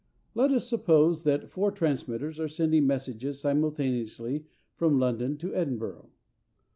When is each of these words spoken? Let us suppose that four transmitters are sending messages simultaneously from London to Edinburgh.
Let 0.33 0.49
us 0.49 0.67
suppose 0.67 1.21
that 1.25 1.51
four 1.51 1.69
transmitters 1.71 2.39
are 2.39 2.47
sending 2.47 2.87
messages 2.87 3.39
simultaneously 3.39 4.45
from 4.73 4.97
London 4.97 5.37
to 5.37 5.53
Edinburgh. 5.53 6.09